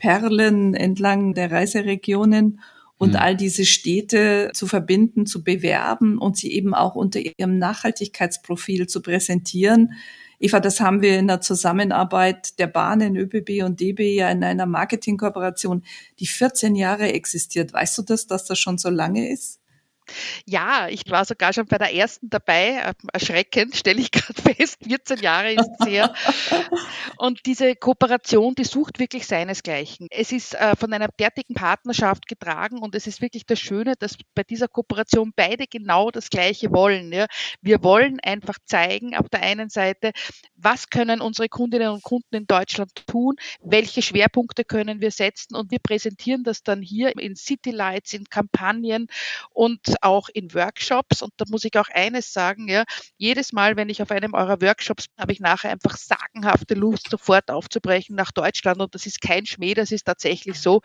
[0.00, 2.60] Perlen entlang der Reiseregionen
[2.96, 3.16] und mhm.
[3.16, 9.02] all diese Städte zu verbinden, zu bewerben und sie eben auch unter ihrem Nachhaltigkeitsprofil zu
[9.02, 9.92] präsentieren.
[10.38, 14.64] Eva, das haben wir in der Zusammenarbeit der Bahnen, ÖBB und DB ja in einer
[14.64, 15.84] Marketingkooperation,
[16.18, 17.74] die 14 Jahre existiert.
[17.74, 19.60] Weißt du das, dass das schon so lange ist?
[20.46, 22.82] Ja, ich war sogar schon bei der ersten dabei.
[22.84, 24.78] Ähm, erschreckend, stelle ich gerade fest.
[24.82, 26.14] 14 Jahre ist es her.
[27.16, 30.06] Und diese Kooperation, die sucht wirklich seinesgleichen.
[30.10, 34.16] Es ist äh, von einer derartigen Partnerschaft getragen und es ist wirklich das Schöne, dass
[34.34, 37.26] bei dieser Kooperation beide genau das Gleiche wollen.
[37.60, 40.12] Wir wollen einfach zeigen, auf der einen Seite,
[40.56, 45.70] was können unsere Kundinnen und Kunden in Deutschland tun, welche Schwerpunkte können wir setzen und
[45.70, 49.08] wir präsentieren das dann hier in City Lights, in Kampagnen
[49.50, 51.22] und auch in Workshops.
[51.22, 52.84] Und da muss ich auch eines sagen, ja,
[53.16, 57.50] jedes Mal, wenn ich auf einem eurer Workshops habe ich nachher einfach sagenhafte Lust, sofort
[57.50, 58.80] aufzubrechen nach Deutschland.
[58.80, 60.80] Und das ist kein Schmäh, das ist tatsächlich so.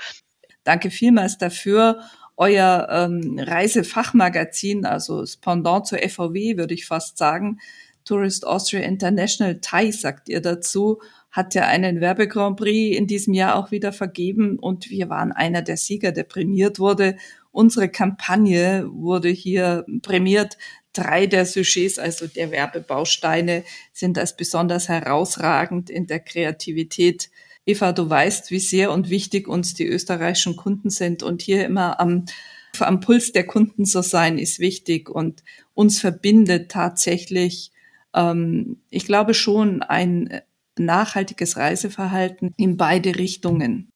[0.64, 2.02] Danke vielmals dafür.
[2.38, 7.60] Euer ähm, Reisefachmagazin, also das Pendant zur FVW, würde ich fast sagen,
[8.04, 11.02] Tourist Austria International Thai, sagt ihr dazu,
[11.32, 15.62] hat ja einen Werbegrand Prix in diesem Jahr auch wieder vergeben und wir waren einer
[15.62, 17.18] der Sieger, der prämiert wurde.
[17.56, 20.58] Unsere Kampagne wurde hier prämiert.
[20.92, 23.64] Drei der Sujets, also der Werbebausteine,
[23.94, 27.30] sind als besonders herausragend in der Kreativität.
[27.66, 32.00] Eva, du weißt, wie sehr und wichtig uns die österreichischen Kunden sind und hier immer
[32.00, 32.26] am
[32.80, 35.44] am Puls der Kunden zu sein, ist wichtig und
[35.76, 37.72] uns verbindet tatsächlich
[38.14, 40.42] ähm, ich glaube schon ein
[40.78, 43.90] nachhaltiges Reiseverhalten in beide Richtungen.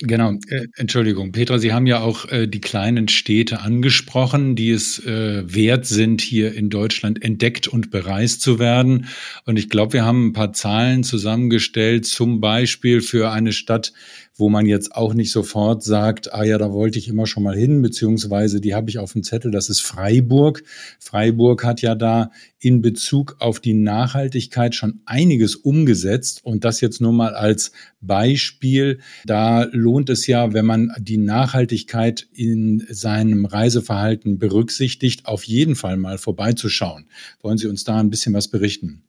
[0.00, 4.98] Genau, äh, Entschuldigung, Petra, Sie haben ja auch äh, die kleinen Städte angesprochen, die es
[5.06, 9.06] äh, wert sind, hier in Deutschland entdeckt und bereist zu werden.
[9.44, 13.92] Und ich glaube, wir haben ein paar Zahlen zusammengestellt, zum Beispiel für eine Stadt
[14.36, 17.56] wo man jetzt auch nicht sofort sagt, ah ja, da wollte ich immer schon mal
[17.56, 20.64] hin, beziehungsweise die habe ich auf dem Zettel, das ist Freiburg.
[20.98, 27.00] Freiburg hat ja da in Bezug auf die Nachhaltigkeit schon einiges umgesetzt und das jetzt
[27.00, 27.70] nur mal als
[28.00, 28.98] Beispiel.
[29.24, 35.96] Da lohnt es ja, wenn man die Nachhaltigkeit in seinem Reiseverhalten berücksichtigt, auf jeden Fall
[35.96, 37.06] mal vorbeizuschauen.
[37.40, 39.03] Wollen Sie uns da ein bisschen was berichten?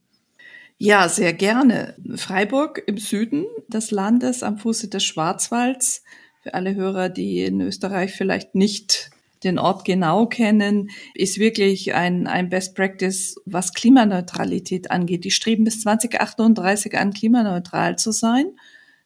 [0.77, 1.95] Ja, sehr gerne.
[2.15, 6.03] Freiburg im Süden des Landes am Fuße des Schwarzwalds.
[6.41, 9.09] Für alle Hörer, die in Österreich vielleicht nicht
[9.43, 15.23] den Ort genau kennen, ist wirklich ein, ein Best Practice, was Klimaneutralität angeht.
[15.23, 18.47] Die streben bis 2038 an, klimaneutral zu sein.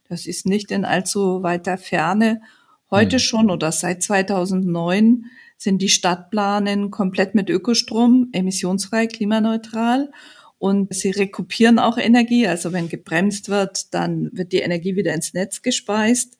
[0.08, 2.42] Das ist nicht in allzu weiter Ferne.
[2.90, 3.20] Heute mhm.
[3.20, 5.26] schon oder seit 2009
[5.58, 10.10] sind die Stadtplanen komplett mit Ökostrom, emissionsfrei, klimaneutral.
[10.60, 12.46] Und sie rekupieren auch Energie.
[12.46, 16.38] Also wenn gebremst wird, dann wird die Energie wieder ins Netz gespeist.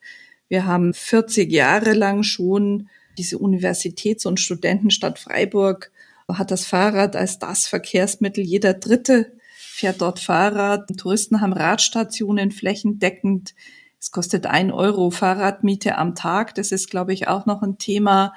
[0.48, 5.90] Wir haben 40 Jahre lang schon diese Universitäts- und Studentenstadt Freiburg
[6.28, 8.44] hat das Fahrrad als das Verkehrsmittel.
[8.44, 10.88] Jeder Dritte fährt dort Fahrrad.
[10.96, 13.54] Touristen haben Radstationen flächendeckend.
[13.98, 16.54] Es kostet ein Euro Fahrradmiete am Tag.
[16.54, 18.34] Das ist, glaube ich, auch noch ein Thema.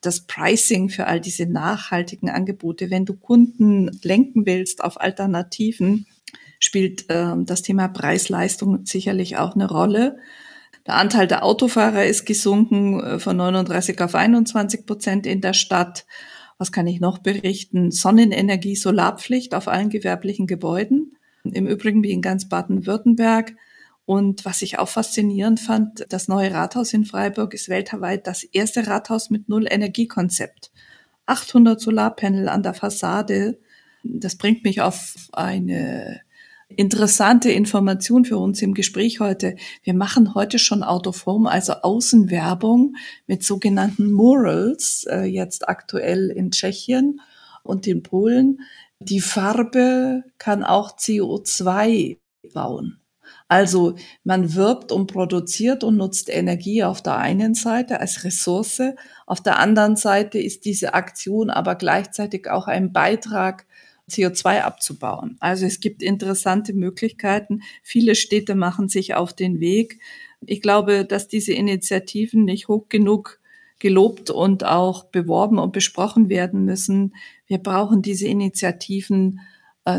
[0.00, 2.90] Das Pricing für all diese nachhaltigen Angebote.
[2.90, 6.06] Wenn du Kunden lenken willst auf Alternativen,
[6.60, 10.18] spielt äh, das Thema Preis-Leistung sicherlich auch eine Rolle.
[10.86, 16.06] Der Anteil der Autofahrer ist gesunken äh, von 39 auf 21 Prozent in der Stadt.
[16.58, 17.90] Was kann ich noch berichten?
[17.90, 21.16] Sonnenenergie, Solarpflicht auf allen gewerblichen Gebäuden.
[21.44, 23.54] Im Übrigen wie in ganz Baden-Württemberg.
[24.08, 28.86] Und was ich auch faszinierend fand, das neue Rathaus in Freiburg ist weltweit das erste
[28.86, 30.70] Rathaus mit Null-Energie-Konzept.
[31.26, 33.58] 800 Solarpanel an der Fassade.
[34.02, 36.22] Das bringt mich auf eine
[36.70, 39.56] interessante Information für uns im Gespräch heute.
[39.82, 46.30] Wir machen heute schon Out of Home, also Außenwerbung mit sogenannten Murals, äh, jetzt aktuell
[46.30, 47.20] in Tschechien
[47.62, 48.60] und in Polen.
[49.00, 52.16] Die Farbe kann auch CO2
[52.54, 53.02] bauen.
[53.48, 58.82] Also man wirbt und produziert und nutzt Energie auf der einen Seite als Ressource,
[59.26, 63.66] auf der anderen Seite ist diese Aktion aber gleichzeitig auch ein Beitrag
[64.10, 65.36] CO2 abzubauen.
[65.40, 67.62] Also es gibt interessante Möglichkeiten.
[67.82, 70.00] Viele Städte machen sich auf den Weg.
[70.46, 73.38] Ich glaube, dass diese Initiativen nicht hoch genug
[73.78, 77.14] gelobt und auch beworben und besprochen werden müssen.
[77.46, 79.40] Wir brauchen diese Initiativen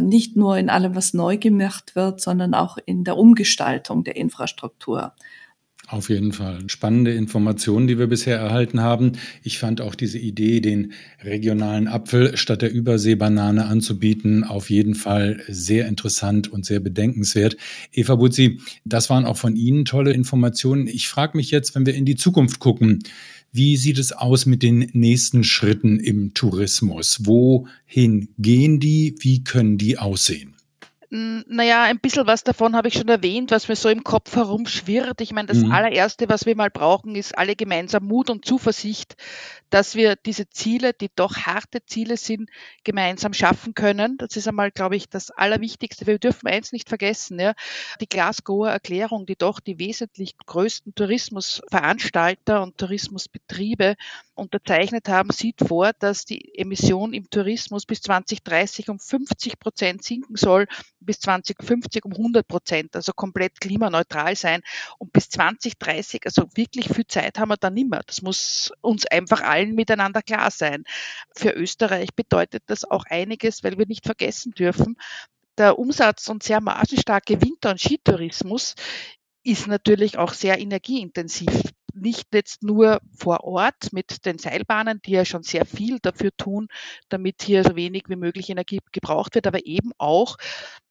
[0.02, 5.14] nicht nur in allem, was neu gemacht wird, sondern auch in der Umgestaltung der Infrastruktur.
[5.90, 6.60] Auf jeden Fall.
[6.68, 9.14] Spannende Informationen, die wir bisher erhalten haben.
[9.42, 15.42] Ich fand auch diese Idee, den regionalen Apfel statt der Überseebanane anzubieten, auf jeden Fall
[15.48, 17.58] sehr interessant und sehr bedenkenswert.
[17.92, 20.86] Eva Butzi, das waren auch von Ihnen tolle Informationen.
[20.86, 23.00] Ich frage mich jetzt, wenn wir in die Zukunft gucken,
[23.52, 27.26] wie sieht es aus mit den nächsten Schritten im Tourismus?
[27.26, 29.16] Wohin gehen die?
[29.20, 30.56] Wie können die aussehen?
[31.12, 35.22] Naja, ein bisschen was davon habe ich schon erwähnt, was mir so im Kopf herumschwirrt.
[35.22, 35.72] Ich meine, das mhm.
[35.72, 39.16] allererste, was wir mal brauchen, ist alle gemeinsam Mut und Zuversicht,
[39.72, 42.52] dass wir diese Ziele, die doch harte Ziele sind,
[42.84, 44.18] gemeinsam schaffen können.
[44.18, 46.06] Das ist einmal, glaube ich, das Allerwichtigste.
[46.06, 47.54] Wir dürfen eins nicht vergessen, ja.
[48.02, 53.96] Die Glasgower Erklärung, die doch die wesentlich größten Tourismusveranstalter und Tourismusbetriebe
[54.36, 60.36] unterzeichnet haben, sieht vor, dass die Emission im Tourismus bis 2030 um 50 Prozent sinken
[60.36, 60.68] soll,
[61.00, 64.62] bis 2050 um 100 Prozent, also komplett klimaneutral sein.
[64.98, 68.02] Und bis 2030, also wirklich viel Zeit haben wir da nicht mehr.
[68.06, 70.84] Das muss uns einfach allen miteinander klar sein.
[71.36, 74.96] Für Österreich bedeutet das auch einiges, weil wir nicht vergessen dürfen,
[75.58, 78.76] der Umsatz und sehr margenstarke Winter- und Skitourismus
[79.44, 81.50] ist natürlich auch sehr energieintensiv
[81.94, 86.68] nicht jetzt nur vor Ort mit den Seilbahnen, die ja schon sehr viel dafür tun,
[87.10, 90.38] damit hier so wenig wie möglich Energie gebraucht wird, aber eben auch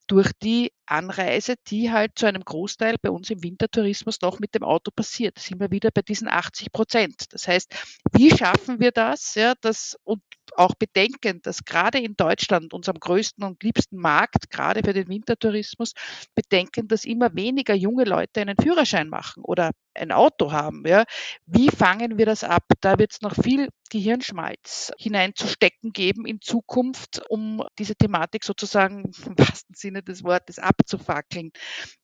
[0.08, 4.64] durch die Anreise, die halt zu einem Großteil bei uns im Wintertourismus doch mit dem
[4.64, 5.36] Auto passiert.
[5.36, 7.26] Da sind wir wieder bei diesen 80 Prozent.
[7.30, 7.72] Das heißt,
[8.12, 10.22] wie schaffen wir das, ja, das und
[10.56, 15.92] auch bedenken, dass gerade in Deutschland, unserem größten und liebsten Markt, gerade für den Wintertourismus,
[16.34, 20.84] bedenken, dass immer weniger junge Leute einen Führerschein machen oder ein Auto haben.
[20.86, 21.04] Ja.
[21.46, 22.64] Wie fangen wir das ab?
[22.80, 29.38] Da wird es noch viel Gehirnschmalz hineinzustecken geben in Zukunft, um diese Thematik sozusagen im
[29.38, 31.50] wahrsten Sinne des Wortes abzufackeln.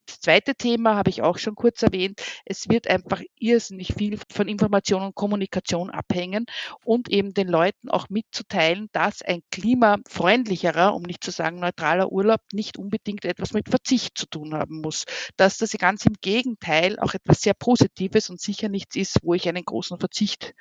[0.06, 2.22] Das zweite Thema habe ich auch schon kurz erwähnt.
[2.44, 6.46] Es wird einfach irrsinnig viel von Information und Kommunikation abhängen
[6.84, 12.40] und eben den Leuten auch mitzuteilen, dass ein klimafreundlicherer, um nicht zu sagen neutraler Urlaub
[12.52, 15.04] nicht unbedingt etwas mit Verzicht zu tun haben muss.
[15.36, 19.48] Dass das ganz im Gegenteil auch etwas sehr Positives und sicher nichts ist, wo ich
[19.48, 20.54] einen großen Verzicht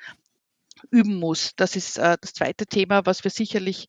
[0.90, 1.52] üben muss.
[1.56, 3.86] Das ist äh, das zweite Thema, was wir sicherlich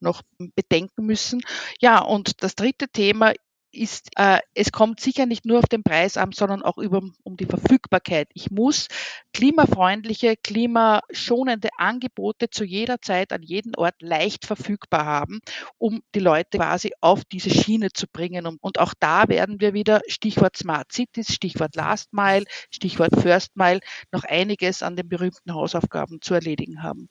[0.00, 1.42] noch bedenken müssen.
[1.80, 3.32] Ja, und das dritte Thema
[3.72, 7.36] ist, äh, es kommt sicher nicht nur auf den Preis an, sondern auch über, um
[7.36, 8.28] die Verfügbarkeit.
[8.34, 8.88] Ich muss
[9.32, 15.40] klimafreundliche, klimaschonende Angebote zu jeder Zeit an jedem Ort leicht verfügbar haben,
[15.78, 18.46] um die Leute quasi auf diese Schiene zu bringen.
[18.46, 23.56] Und, und auch da werden wir wieder Stichwort Smart Cities, Stichwort Last Mile, Stichwort First
[23.56, 23.80] Mile
[24.12, 27.08] noch einiges an den berühmten Hausaufgaben zu erledigen haben.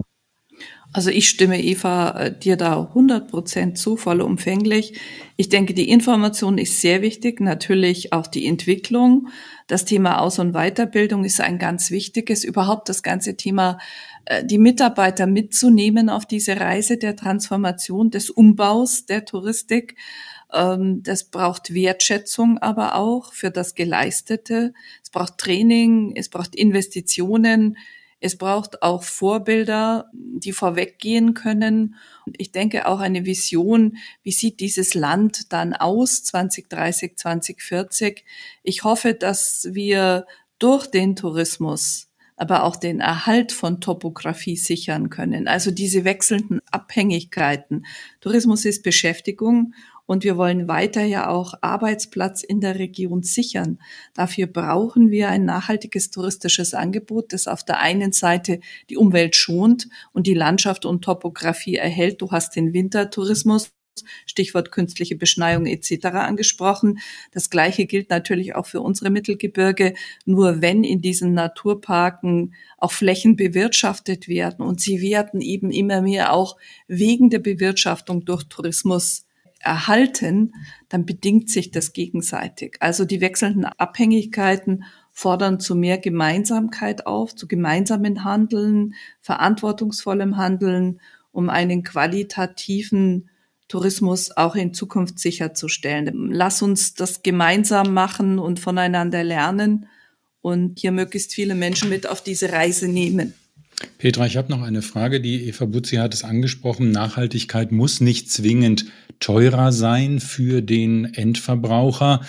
[0.94, 5.00] Also ich stimme Eva äh, dir da 100 Prozent zu, vollumfänglich.
[5.36, 9.28] Ich denke, die Information ist sehr wichtig, natürlich auch die Entwicklung.
[9.68, 12.44] Das Thema Aus- und Weiterbildung ist ein ganz wichtiges.
[12.44, 13.80] Überhaupt das ganze Thema,
[14.26, 19.96] äh, die Mitarbeiter mitzunehmen auf diese Reise der Transformation, des Umbaus der Touristik.
[20.54, 24.74] Ähm, das braucht Wertschätzung aber auch für das Geleistete.
[25.04, 27.78] Es braucht Training, es braucht Investitionen
[28.20, 31.96] es braucht auch Vorbilder, die vorweggehen können.
[32.26, 38.26] Und ich denke auch eine Vision, wie sieht dieses Land dann aus 2030, 2040.
[38.64, 40.26] Ich hoffe, dass wir
[40.60, 42.08] durch den Tourismus
[42.40, 45.48] aber auch den Erhalt von Topografie sichern können.
[45.48, 47.86] Also diese wechselnden Abhängigkeiten.
[48.22, 49.74] Tourismus ist Beschäftigung
[50.08, 53.78] und wir wollen weiter ja auch Arbeitsplatz in der Region sichern.
[54.16, 59.88] Dafür brauchen wir ein nachhaltiges touristisches Angebot, das auf der einen Seite die Umwelt schont
[60.14, 62.22] und die Landschaft und Topografie erhält.
[62.22, 63.72] Du hast den Wintertourismus
[64.26, 66.06] Stichwort künstliche Beschneiung etc.
[66.06, 67.00] angesprochen.
[67.32, 69.94] Das Gleiche gilt natürlich auch für unsere Mittelgebirge.
[70.26, 76.34] Nur wenn in diesen Naturparken auch Flächen bewirtschaftet werden und sie werden eben immer mehr
[76.34, 79.27] auch wegen der Bewirtschaftung durch Tourismus
[79.60, 80.54] erhalten,
[80.90, 82.78] dann bedingt sich das gegenseitig.
[82.80, 91.50] Also die wechselnden Abhängigkeiten fordern zu mehr Gemeinsamkeit auf, zu gemeinsamen Handeln, verantwortungsvollem Handeln, um
[91.50, 93.30] einen qualitativen
[93.68, 96.32] Tourismus auch in Zukunft sicherzustellen.
[96.32, 99.88] Lass uns das gemeinsam machen und voneinander lernen
[100.42, 103.34] und hier möglichst viele Menschen mit auf diese Reise nehmen.
[104.00, 105.22] Petra, ich habe noch eine Frage.
[105.22, 106.92] Die Eva Butzi hat es angesprochen.
[106.92, 108.86] Nachhaltigkeit muss nicht zwingend
[109.20, 112.22] teurer sein für den Endverbraucher.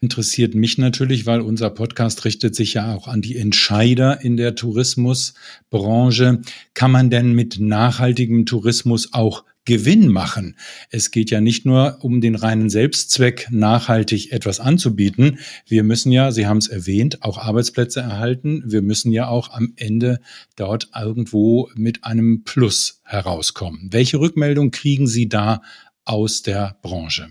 [0.00, 4.54] Interessiert mich natürlich, weil unser Podcast richtet sich ja auch an die Entscheider in der
[4.54, 6.40] Tourismusbranche.
[6.72, 10.56] Kann man denn mit nachhaltigem Tourismus auch Gewinn machen.
[10.90, 15.38] Es geht ja nicht nur um den reinen Selbstzweck, nachhaltig etwas anzubieten.
[15.66, 18.62] Wir müssen ja, Sie haben es erwähnt, auch Arbeitsplätze erhalten.
[18.66, 20.20] Wir müssen ja auch am Ende
[20.56, 23.88] dort irgendwo mit einem Plus herauskommen.
[23.90, 25.62] Welche Rückmeldung kriegen Sie da
[26.04, 27.28] aus der Branche?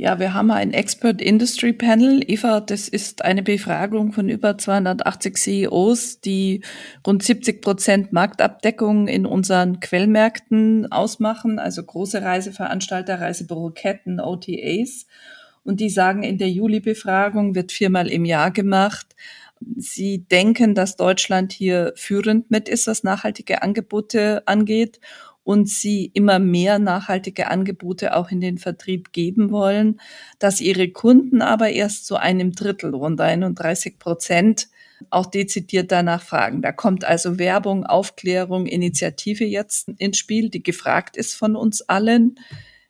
[0.00, 2.22] Ja, wir haben ein Expert Industry Panel.
[2.24, 6.62] Eva, das ist eine Befragung von über 280 CEOs, die
[7.04, 15.06] rund 70 Prozent Marktabdeckung in unseren Quellmärkten ausmachen, also große Reiseveranstalter, Reisebüroketten, OTAs.
[15.64, 19.16] Und die sagen, in der Juli-Befragung wird viermal im Jahr gemacht.
[19.76, 25.00] Sie denken, dass Deutschland hier führend mit ist, was nachhaltige Angebote angeht
[25.48, 29.98] und sie immer mehr nachhaltige Angebote auch in den Vertrieb geben wollen,
[30.38, 34.68] dass ihre Kunden aber erst zu einem Drittel, rund 31 Prozent,
[35.08, 36.60] auch dezidiert danach fragen.
[36.60, 42.34] Da kommt also Werbung, Aufklärung, Initiative jetzt ins Spiel, die gefragt ist von uns allen.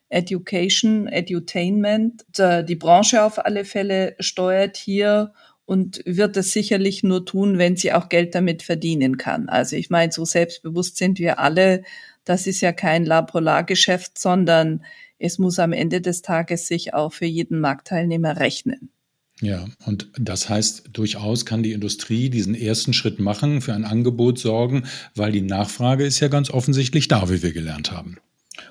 [0.09, 2.25] Education, Edutainment.
[2.37, 5.31] Die Branche auf alle Fälle steuert hier
[5.65, 9.47] und wird es sicherlich nur tun, wenn sie auch Geld damit verdienen kann.
[9.47, 11.83] Also ich meine, so selbstbewusst sind wir alle,
[12.29, 14.83] das ist ja kein La-Polar-Geschäft, sondern
[15.17, 18.91] es muss am Ende des Tages sich auch für jeden Marktteilnehmer rechnen.
[19.41, 24.37] Ja, und das heißt, durchaus kann die Industrie diesen ersten Schritt machen, für ein Angebot
[24.37, 24.83] sorgen,
[25.15, 28.17] weil die Nachfrage ist ja ganz offensichtlich da, wie wir gelernt haben.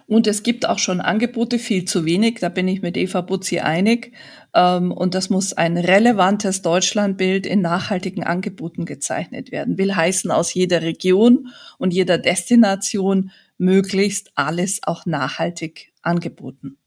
[0.07, 3.59] Und es gibt auch schon Angebote, viel zu wenig, da bin ich mit Eva Butzi
[3.61, 4.13] einig.
[4.55, 9.79] Ähm, und das muss ein relevantes Deutschlandbild in nachhaltigen Angeboten gezeichnet werden.
[9.79, 16.79] Will heißen, aus jeder Region und jeder Destination möglichst alles auch nachhaltig angeboten.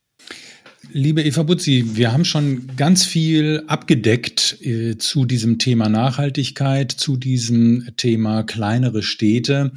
[0.90, 7.18] Liebe Eva Butzi, wir haben schon ganz viel abgedeckt äh, zu diesem Thema Nachhaltigkeit, zu
[7.18, 9.72] diesem Thema kleinere Städte.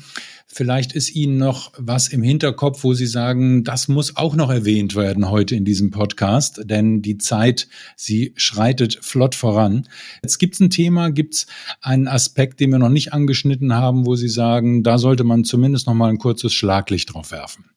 [0.47, 4.97] Vielleicht ist Ihnen noch was im Hinterkopf, wo Sie sagen, das muss auch noch erwähnt
[4.97, 9.89] werden heute in diesem Podcast, denn die Zeit, sie schreitet flott voran.
[10.23, 11.47] Jetzt gibt es ein Thema, gibt es
[11.81, 15.87] einen Aspekt, den wir noch nicht angeschnitten haben, wo Sie sagen, da sollte man zumindest
[15.87, 17.74] noch mal ein kurzes Schlaglicht drauf werfen.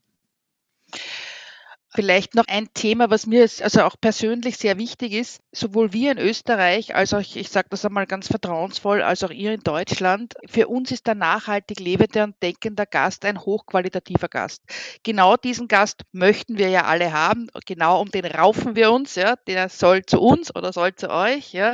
[1.98, 5.42] Vielleicht noch ein Thema, was mir also auch persönlich sehr wichtig ist.
[5.52, 9.52] Sowohl wir in Österreich als auch, ich sage das einmal ganz vertrauensvoll, als auch ihr
[9.52, 10.36] in Deutschland.
[10.46, 14.62] Für uns ist der nachhaltig lebende und denkender Gast ein hochqualitativer Gast.
[15.02, 17.48] Genau diesen Gast möchten wir ja alle haben.
[17.66, 19.16] Genau um den raufen wir uns.
[19.16, 19.36] Ja.
[19.48, 21.52] Der soll zu uns oder soll zu euch.
[21.52, 21.74] Ja.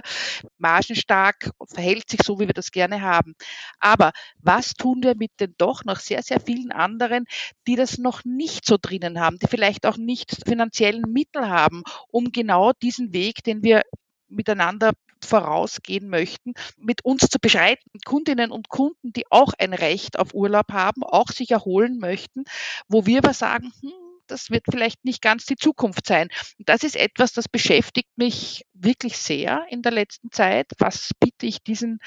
[0.57, 3.35] Margenstark, verhält sich so, wie wir das gerne haben.
[3.77, 7.25] Aber was tun wir mit den doch noch sehr, sehr vielen anderen,
[7.67, 10.12] die das noch nicht so drinnen haben, die vielleicht auch nicht
[10.45, 13.83] finanziellen Mittel haben, um genau diesen Weg, den wir
[14.27, 14.91] miteinander
[15.23, 17.89] vorausgehen möchten, mit uns zu beschreiten.
[18.05, 22.43] Kundinnen und Kunden, die auch ein Recht auf Urlaub haben, auch sich erholen möchten,
[22.87, 23.91] wo wir aber sagen, hm,
[24.27, 26.29] das wird vielleicht nicht ganz die Zukunft sein.
[26.57, 30.67] Und das ist etwas, das beschäftigt mich wirklich sehr in der letzten Zeit.
[30.77, 31.99] Was biete ich diesen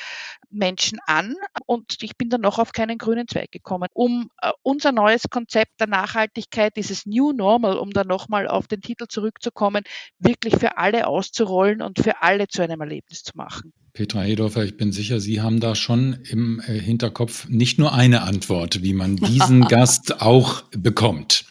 [0.51, 1.35] Menschen an?
[1.67, 3.89] Und ich bin dann noch auf keinen grünen Zweig gekommen.
[3.95, 8.81] Um äh, unser neues Konzept der Nachhaltigkeit, dieses New Normal, um dann nochmal auf den
[8.81, 9.85] Titel zurückzukommen,
[10.19, 13.73] wirklich für alle auszurollen und für alle zu einem Erlebnis zu machen.
[13.93, 18.23] Petra Hedorfer, ich bin sicher, Sie haben da schon im äh, Hinterkopf nicht nur eine
[18.23, 21.47] Antwort, wie man diesen Gast auch bekommt.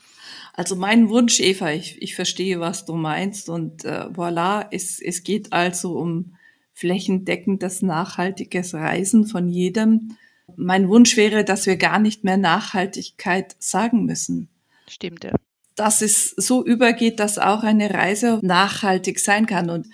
[0.58, 5.24] Also mein Wunsch, Eva, ich, ich verstehe, was du meinst und äh, voilà, es, es
[5.24, 6.38] geht also um
[6.72, 10.16] flächendeckendes nachhaltiges Reisen von jedem.
[10.56, 14.48] Mein Wunsch wäre, dass wir gar nicht mehr Nachhaltigkeit sagen müssen.
[14.88, 15.36] Stimmt, ja.
[15.76, 19.70] Dass es so übergeht, dass auch eine Reise nachhaltig sein kann.
[19.70, 19.88] Und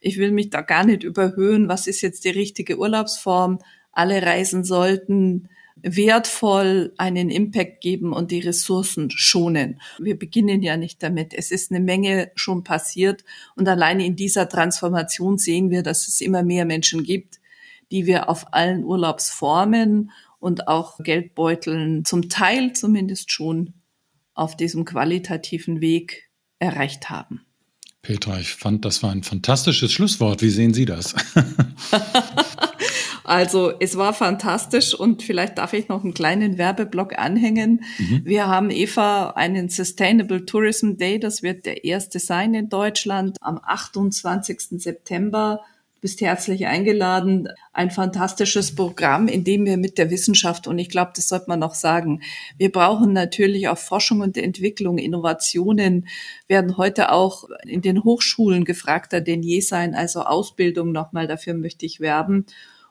[0.00, 3.60] ich will mich da gar nicht überhöhen, was ist jetzt die richtige Urlaubsform.
[3.92, 5.48] Alle Reisen sollten
[5.82, 9.80] wertvoll einen Impact geben und die Ressourcen schonen.
[9.98, 11.34] Wir beginnen ja nicht damit.
[11.34, 13.24] Es ist eine Menge schon passiert
[13.56, 17.40] und alleine in dieser Transformation sehen wir, dass es immer mehr Menschen gibt,
[17.90, 23.74] die wir auf allen Urlaubsformen und auch Geldbeuteln zum Teil zumindest schon
[24.34, 27.42] auf diesem qualitativen Weg erreicht haben.
[28.02, 30.40] Petra, ich fand, das war ein fantastisches Schlusswort.
[30.40, 31.14] Wie sehen Sie das?
[33.28, 37.84] Also es war fantastisch und vielleicht darf ich noch einen kleinen Werbeblock anhängen.
[37.98, 38.22] Mhm.
[38.24, 43.60] Wir haben Eva einen Sustainable Tourism Day, das wird der erste sein in Deutschland am
[43.62, 44.80] 28.
[44.80, 45.60] September.
[45.96, 47.50] Du bist herzlich eingeladen.
[47.74, 51.58] Ein fantastisches Programm, in dem wir mit der Wissenschaft, und ich glaube, das sollte man
[51.58, 52.22] noch sagen,
[52.56, 56.08] wir brauchen natürlich auch Forschung und Entwicklung, Innovationen
[56.46, 61.84] werden heute auch in den Hochschulen gefragter denn je sein, also Ausbildung nochmal, dafür möchte
[61.84, 62.46] ich werben.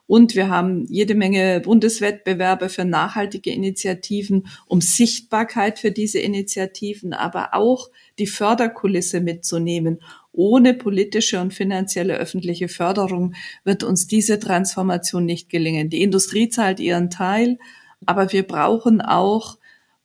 [0.07, 7.53] Und wir haben jede Menge Bundeswettbewerbe für nachhaltige Initiativen, um Sichtbarkeit für diese Initiativen, aber
[7.53, 9.99] auch die Förderkulisse mitzunehmen.
[10.31, 13.33] Ohne politische und finanzielle öffentliche Förderung
[13.65, 15.89] wird uns diese Transformation nicht gelingen.
[15.89, 17.57] Die Industrie zahlt ihren Teil,
[18.05, 19.57] aber wir brauchen auch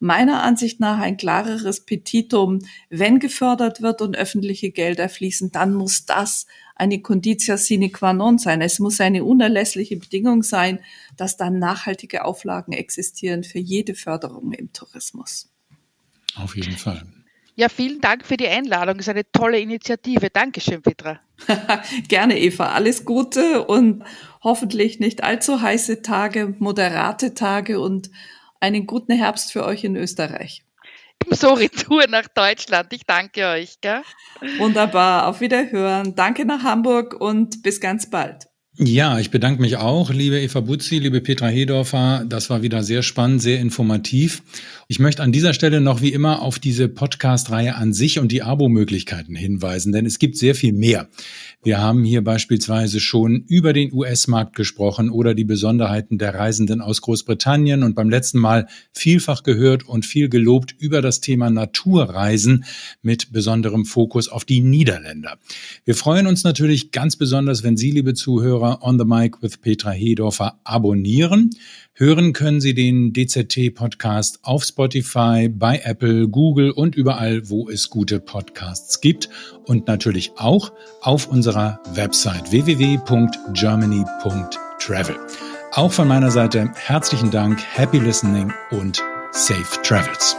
[0.03, 2.59] meiner Ansicht nach ein klareres Petitum.
[2.91, 6.47] Wenn gefördert wird und öffentliche Gelder fließen, dann muss das
[6.83, 8.61] eine Conditio sine qua non sein.
[8.61, 10.81] Es muss eine unerlässliche Bedingung sein,
[11.17, 15.49] dass dann nachhaltige Auflagen existieren für jede Förderung im Tourismus.
[16.35, 17.07] Auf jeden Fall.
[17.55, 18.97] Ja, vielen Dank für die Einladung.
[18.97, 20.31] Das ist eine tolle Initiative.
[20.31, 21.21] Dankeschön, Petra.
[22.09, 22.73] Gerne, Eva.
[22.73, 24.03] Alles Gute und
[24.43, 28.11] hoffentlich nicht allzu heiße Tage, moderate Tage und
[28.59, 30.65] einen guten Herbst für euch in Österreich.
[31.31, 32.93] So Retour nach Deutschland.
[32.93, 33.81] Ich danke euch.
[33.81, 34.03] Gell?
[34.59, 35.27] Wunderbar.
[35.27, 36.15] Auf Wiederhören.
[36.15, 38.47] Danke nach Hamburg und bis ganz bald.
[38.79, 42.25] Ja, ich bedanke mich auch, liebe Eva Butzi, liebe Petra Hedorfer.
[42.27, 44.43] Das war wieder sehr spannend, sehr informativ.
[44.89, 48.43] Ich möchte an dieser Stelle noch wie immer auf diese Podcast-Reihe an sich und die
[48.43, 51.11] Abo-Möglichkeiten hinweisen, denn es gibt sehr viel mehr.
[51.65, 57.03] Wir haben hier beispielsweise schon über den US-Markt gesprochen oder die Besonderheiten der Reisenden aus
[57.03, 62.65] Großbritannien und beim letzten Mal vielfach gehört und viel gelobt über das Thema Naturreisen
[63.01, 65.39] mit besonderem Fokus auf die Niederländer.
[65.85, 69.93] Wir freuen uns natürlich ganz besonders, wenn Sie, liebe Zuhörer, On the Mic with Petra
[69.93, 71.51] Hedorfer abonnieren.
[71.95, 78.19] Hören können Sie den DZT-Podcast auf Spotify, bei Apple, Google und überall, wo es gute
[78.19, 79.29] Podcasts gibt.
[79.67, 80.73] Und natürlich auch
[81.03, 85.17] auf unserer Website www.germany.travel.
[85.73, 90.35] Auch von meiner Seite herzlichen Dank, happy listening und safe travels.